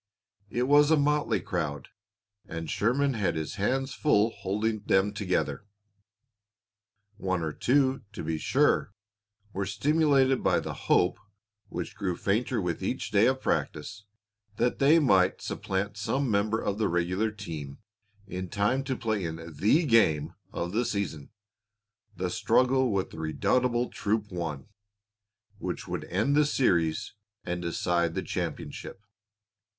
[0.49, 1.89] It was a motley crowd,
[2.47, 5.67] and Sherman had his hands full holding them together.
[7.17, 8.93] One or two, to be sure,
[9.53, 11.19] were stimulated by the hope,
[11.69, 14.05] which grew fainter with each day of practice,
[14.55, 17.77] that they might supplant some member of the regular team
[18.25, 21.29] in time to play in the game of the season,
[22.15, 24.65] the struggle with the redoubtable Troop One,
[25.59, 27.13] which would end the series
[27.45, 29.03] and decide the championship.